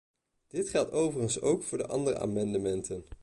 Dit 0.47 0.69
geldt 0.69 0.91
overigens 0.91 1.41
ook 1.41 1.63
voor 1.63 1.77
de 1.77 1.87
andere 1.87 2.19
amendementen. 2.19 3.05